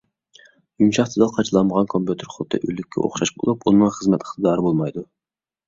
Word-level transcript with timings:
يۇمشاق 0.83 1.11
دېتال 1.11 1.29
قاچىلانمىغان 1.35 1.91
كومپيۇتېر 1.95 2.33
خۇددى 2.37 2.61
ئۆلۈككە 2.63 3.05
ئوخشاش 3.05 3.35
بولۇپ، 3.39 3.65
ئۇنىڭ 3.73 3.95
خىزمەت 4.01 4.29
ئىقتىدارى 4.29 4.69
بولمايدۇ. 4.69 5.09